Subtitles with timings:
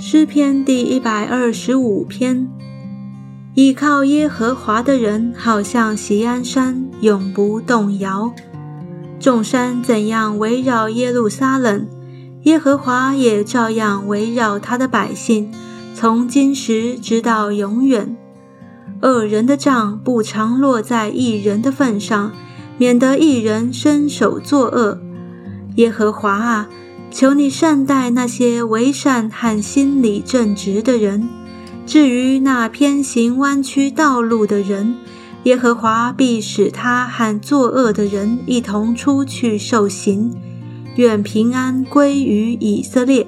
[0.00, 2.48] 诗篇第一百二十五篇：
[3.54, 8.32] 依靠耶和华的人，好像锡安山，永不动摇。
[9.18, 11.88] 众山怎样围绕耶路撒冷，
[12.44, 15.50] 耶和华也照样围绕他的百姓，
[15.96, 18.16] 从今时直到永远。
[19.02, 22.30] 恶人的杖不常落在一人的份上，
[22.78, 25.00] 免得一人伸手作恶。
[25.74, 26.68] 耶和华啊！
[27.10, 31.28] 求你善待那些为善和心理正直的人。
[31.86, 34.96] 至于那偏行弯曲道路的人，
[35.44, 40.34] 耶和华必使他和作恶的人一同出去受刑。
[40.96, 43.26] 愿平安归于以色列。